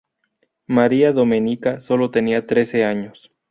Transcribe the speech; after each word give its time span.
Maria 0.65 1.11
Domenica 1.13 1.79
solo 1.79 2.09
tenía 2.09 2.47
trece 2.47 2.83
años. 2.83 3.31